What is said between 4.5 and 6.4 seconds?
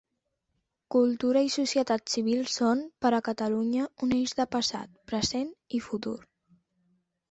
passat, present i futur.